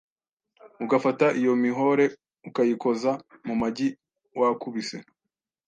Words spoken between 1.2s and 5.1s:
iyo mihore ukayikoza mu magi wakubise